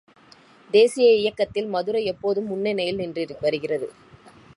[0.69, 3.89] தேசீய இயக்கத்தில் மதுரை எப்போதும் முன்னணியில் நின்று வருகிறது.